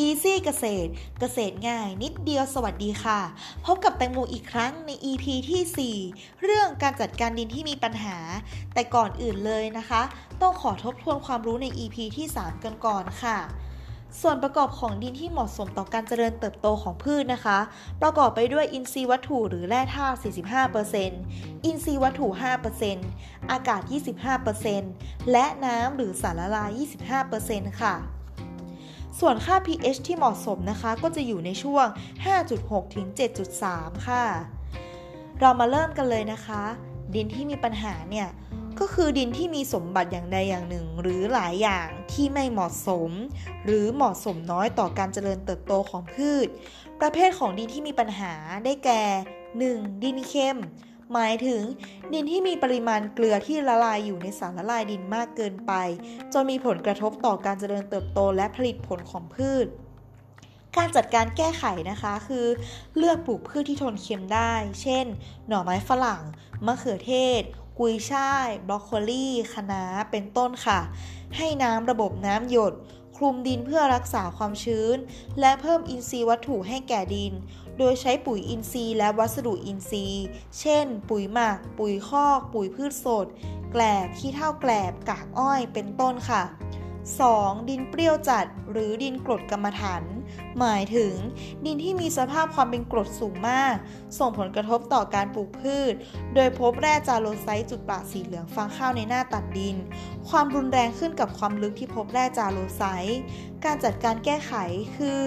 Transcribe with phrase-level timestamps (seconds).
[0.00, 3.20] Easy เกษตร เกษตรง่ายนิดเดียวสวัสดีค่ะ
[3.66, 8.18] พบกับแตงโมอีกครั้งใน EP ที่ 4 เรื่องการจัดการดินที่มีปัญหา
[8.74, 10.02] แต่ก่อนอื่นเลยนะคะ
[10.42, 13.38] ต้องขอทบทวนความรู้ใน EP ที่ 3 กันก่อนค่ะ
[14.20, 17.58] ส่วนประกอบของดินที่เหมาะสมต่อการเจริญเติบโตของพืชนะคะ
[18.02, 20.18] ประกอบไปด้วยอินทรีย์วัตถุหรือแร่ธาตุ
[20.86, 22.26] 45%อินทรีย์วัตถุ
[22.88, 23.80] 5%อากาศ
[24.56, 26.70] 25%และน้ำหรือสารละลาย
[27.30, 28.21] 25%ค่ะ
[29.20, 31.86] ส่วนค่า pH ที่เหมาะสมนะคะ ก็จะอยู่ในช่วง
[32.40, 33.06] 5.6 ถึง
[33.56, 34.24] 7.3 ค่ะ
[35.40, 36.62] เรามาเริ่มกันเลยนะคะ
[37.14, 38.28] ดินที่มีปัญหาเนี่ย
[38.80, 43.10] ก็คือดินที่มีสมบัติอย่างใดอย่างหนึ่ง หรือหลายอย่างที่ไม่เหมาะสม
[43.64, 46.48] หรือเหมาะสมน้อยต่อการเจริญเติบโตของพืช
[47.00, 48.32] ประเภทของดินที่มีปัญหา
[48.64, 49.02] ได้แก่
[49.52, 50.02] 1.
[50.02, 50.58] ดินเค็ม
[51.12, 51.62] หมายถึง
[52.12, 55.72] ดินที่มีปริมาณเกลือที่ละลายอยู่ในสารละลายดินมากเกินไป
[56.32, 59.66] จนมีผลกระทบต่อการเจริญเติบโตและผลิตผลของพืช
[60.76, 62.46] การจัดการแก้ไขนะคะคือ
[62.96, 65.06] เลือกปลูกพืชที่ทนเค็มได้ เช่น
[65.46, 66.22] หน่อไม้ฝรั่ง
[66.66, 67.42] มะเขือเทศ
[67.78, 70.80] กุยช่าย บรอกโคลีคะน้าเป็นต้นค่ะ
[71.36, 72.72] ให้น้ำระบบน้ำหยด
[73.22, 74.96] ลุมดินเพื่อรักษาความชื้น
[75.40, 77.32] และเพิ่มอินทรีย์วัตถุให้แก่ดิน
[77.78, 80.24] โดยใช้ปุ๋ยอินทรีย์และวัสดุอินทรีย์
[80.58, 83.26] เช่น ปุ๋ยหมัก ปุ๋ยคอก ปุ๋ยพืชสด
[83.72, 86.42] แกลบขี้เท่าแกลบ กากอ้อย เป็นต้นค่ะ
[87.06, 87.68] 2.
[87.68, 90.02] ดินเปรี้ยวจัดหรือดินกรดกรรมฐาน
[90.58, 91.14] หมายถึง
[91.64, 93.74] ดินที่มีสภาพความเป็นกรดสูงมาก
[94.18, 95.92] ส่งผลกระทบต่อการปลูกพืช
[96.34, 99.76] โดยพบแร่จาโรไซต์จุดปะสีเหลืองฟางข้าวในหน้าตัดดิน
[100.28, 103.20] ความรุนแรงขึ้นกับความลึกที่พบแร่จาโรไซต์
[103.64, 104.52] การจัดการแก้ไข
[104.96, 105.18] คือ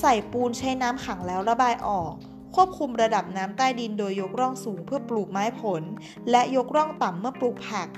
[0.00, 2.12] ใส่ปูนใช้น้ำขังแล้วระบายออก
[2.54, 5.82] ควบคุมระดับน้ำใต้ดินโดยยกร่องสูงเพื่อปลูกไม้ผล
[6.30, 7.88] และยกร่องต่ำเมื่อปลูกผัก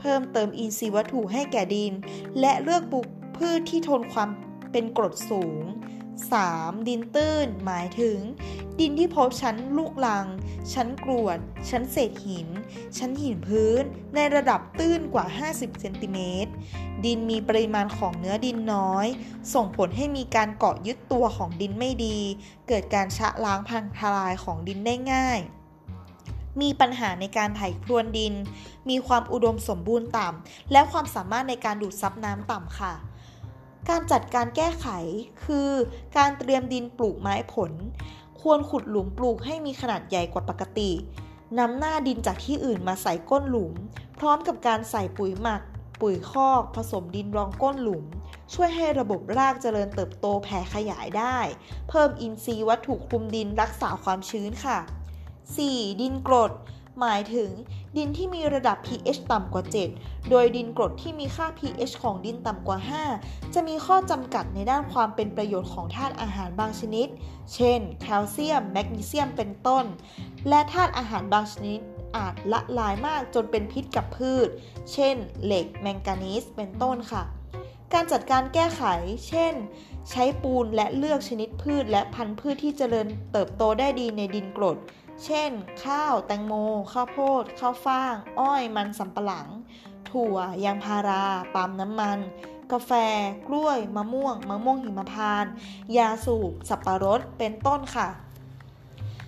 [0.00, 1.92] เพิ่มเติมอินทรีย์วัตถุให้แก่ดิน
[2.40, 4.28] และเลือกปลูกพืชที่ทนความ
[4.72, 5.64] เป็นกรดสูง
[6.24, 6.88] 3.
[6.88, 8.18] ดินตื้น หมายถึง
[8.80, 10.26] ดินที่พบชั้นลูกลัง
[10.72, 11.38] ชั้นกรวด
[11.70, 12.48] ชั้นเศษหิน
[12.98, 13.82] ชั้นหินพื้น
[14.14, 16.52] ในระดับตื้นกว่า 50 เซนติเมตร
[17.04, 19.06] ดินมีปริมาณของเนื้อดินน้อย
[19.54, 22.18] ส่งผลให้มีการเกาะยึดตัวของดินไม่ดี
[22.68, 25.40] เกิดการชะล้างพังทลายของดินได้ง่าย
[26.60, 28.34] มีปัญหาในการไถครวนดิน
[28.88, 32.94] มีความอุดมสมบูรณ์ต่ำ และความสามารถในการดูดซับน้ำต่ำค่ะ
[33.88, 34.86] การจัดการแก้ไข
[35.44, 35.70] คือ
[36.16, 37.72] การเตรียมดินปลูกไม้ผล
[38.40, 40.90] ควรขุดหลุมปลูกให้มีขนาดใหญ่กว่าปกติ
[41.58, 43.74] นำหน้าดินจากที่อื่นมาใส่ก้นหลุม
[44.18, 45.62] พร้อมกับการใส่ปุ๋ยหมัก
[46.00, 48.04] ปุ๋ยคอก ผสมดินรองก้นหลุม
[48.54, 51.38] ช่วยให้ระบบรากเจริญเติบโตแผ่ขยายได้
[51.88, 54.78] เพิ่มอินทรีย์วัตถุคลุมดินรักษาความชื้นค่ะ
[55.38, 56.00] 4.
[56.00, 56.52] ดินกรด
[57.00, 57.50] หมายถึง
[57.96, 59.64] ดินที่มีระดับ pH ต่ำกว่า
[59.96, 62.78] 7 โดยดินกรดที่มีค่า pH ของดินต่ำกว่า
[63.16, 67.08] 5 จะมีข้อจำกัดในด้านความเป็นประโยชน์ของธาตุอาหารบางชนิด
[67.54, 69.84] เช่น แคลเซียม แมกนีเซียม เป็นต้น
[70.48, 71.80] และธาตุอาหารบางชนิด
[72.16, 74.48] อาจละลายมากจนเป็นพิษกับพืช
[74.92, 77.22] เช่น เหล็ก แมงกานีส เป็นต้นค่ะ
[77.92, 78.82] การจัดการแก้ไข
[79.28, 79.54] เช่น
[80.10, 84.76] ใช้ปูนและเลือกชนิดพืชและพันธุ์พืชที่เจริญเติบโตได้ดีในดินกรด
[85.24, 85.50] เช่น
[85.84, 86.54] ข้าวแตงโม
[86.92, 89.48] ข้าวโพด ข้าวฟ่าง อ้อยมันสำปะหลัง
[90.10, 92.18] ถั่วยางพาราปาล์มน้ำมัน
[92.72, 92.92] กาแฟ
[93.48, 95.48] กล้วย มะม่วง มะม่วงหิมพานต
[95.96, 98.08] ยาสูบ สับปะรด เป็นต้นค่ะ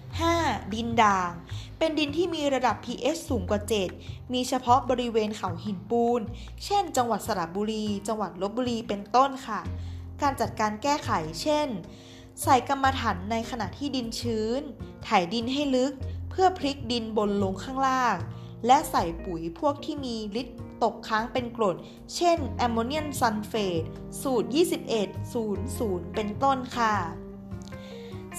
[0.00, 0.75] 5.
[0.75, 1.32] ดินด่าง
[1.78, 3.60] เป็นดินที่มีระดับ pH สูงกว่า
[3.97, 6.21] 7 มีเฉพาะบริเวณเขาหินปูน
[6.65, 9.60] เช่น จังหวัดสระบุรี จังหวัดลบบุรี เป็นต้นค่ะ
[10.22, 11.10] การจัดการแก้ไข
[11.43, 11.69] เช่น
[12.43, 14.60] ใส่กรรมฐานในขณะที่ดินชื้น
[15.06, 15.93] ถ่ายดินให้ลึก
[16.31, 18.16] เพื่อพลิกดินบนลงข้างล่าง
[18.66, 21.77] และใส่ปุ๋ยพวกที่มีฤทธิ์ตกค้างเป็นกรด
[22.15, 23.82] เช่นแอมโมเนียมซัลเฟต
[24.22, 24.48] สูตร
[25.50, 26.94] 2100 เป็นต้นค่ะ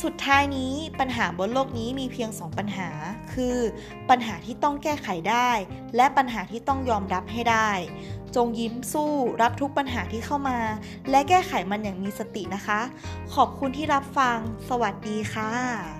[0.03, 2.89] สุดท้ายนี้ปัญหาบนโลกนี้มีเพียง 2 ปัญหา
[3.33, 3.57] คือ
[4.09, 5.51] ปัญหาที่ต้องแก้ไขได้
[5.95, 7.69] และปัญหาที่ต้องยอมรับให้ได้
[8.35, 10.59] จงยิ้มสู้รับทุกปัญหาที่เข้ามา
[11.09, 12.79] และแก้ไขมันอย่างมีสตินะคะ
[13.35, 14.37] ขอบคุณที่รับฟัง
[14.69, 15.98] สวัสดีค่ะ